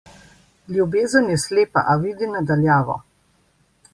Ljubezen 0.77 1.29
je 1.33 1.35
slepa, 1.43 1.85
a 1.93 1.95
vidi 2.07 2.31
na 2.33 2.43
daljavo. 2.53 2.99